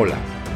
[0.00, 0.14] Hola,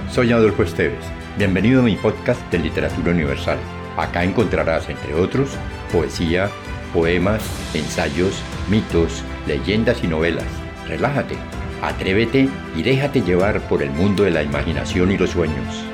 [0.08, 1.04] soy Adolfo Esteves.
[1.36, 3.58] Bienvenido a mi podcast de Literatura Universal.
[3.96, 5.58] Acá encontrarás, entre otros,
[5.90, 6.48] poesía,
[6.94, 7.42] poemas,
[7.74, 10.46] ensayos, mitos, leyendas y novelas.
[10.86, 11.34] Relájate,
[11.82, 15.84] atrévete y déjate llevar por el mundo de la imaginación y los sueños.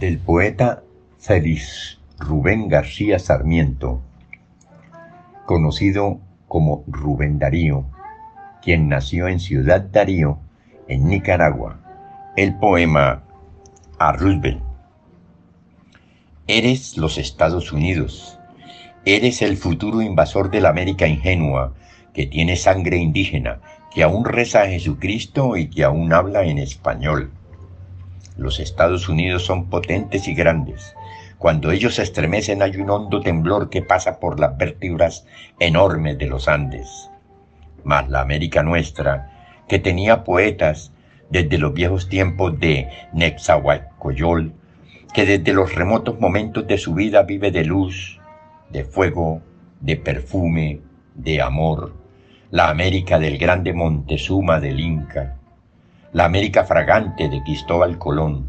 [0.00, 0.82] Del poeta
[1.18, 4.00] Félix Rubén García Sarmiento,
[5.44, 6.18] conocido
[6.48, 7.84] como Rubén Darío,
[8.64, 10.38] quien nació en Ciudad Darío,
[10.88, 11.76] en Nicaragua,
[12.34, 13.22] el poema
[13.98, 14.62] a Roosevelt.
[16.46, 18.38] Eres los Estados Unidos.
[19.04, 21.74] Eres el futuro invasor de la América ingenua,
[22.14, 23.60] que tiene sangre indígena,
[23.94, 27.32] que aún reza a Jesucristo y que aún habla en español.
[28.38, 30.94] Los Estados Unidos son potentes y grandes.
[31.36, 35.26] Cuando ellos se estremecen hay un hondo temblor que pasa por las vértebras
[35.58, 37.10] enormes de los Andes
[37.84, 39.30] más la América nuestra,
[39.68, 40.92] que tenía poetas
[41.30, 44.52] desde los viejos tiempos de Nexahualcoyol,
[45.12, 48.20] que desde los remotos momentos de su vida vive de luz,
[48.70, 49.40] de fuego,
[49.80, 50.80] de perfume,
[51.14, 51.94] de amor,
[52.50, 55.36] la América del grande Montezuma del Inca,
[56.12, 58.46] la América fragante de Cristóbal Colón,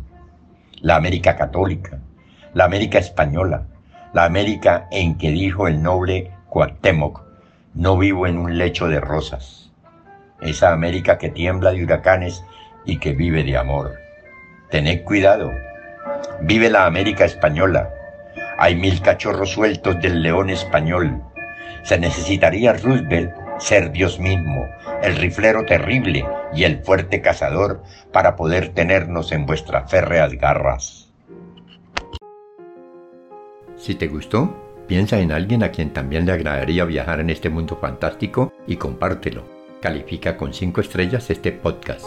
[0.82, 2.00] la América católica,
[2.54, 3.68] la América española,
[4.14, 7.26] la América en que dijo el noble Cuauhtémoc
[7.76, 9.70] no vivo en un lecho de rosas.
[10.42, 12.44] Esa América que tiembla de huracanes
[12.86, 13.96] y que vive de amor.
[14.72, 15.52] Tened cuidado.
[16.42, 17.90] Vive la América española.
[18.58, 21.22] Hay mil cachorros sueltos del león español.
[21.84, 24.68] Se necesitaría Roosevelt ser Dios mismo,
[25.02, 31.10] el riflero terrible y el fuerte cazador para poder tenernos en vuestras férreas garras.
[33.78, 37.78] Si te gustó, Piensa en alguien a quien también le agradaría viajar en este mundo
[37.82, 39.44] fantástico y compártelo.
[39.82, 42.06] Califica con 5 estrellas este podcast.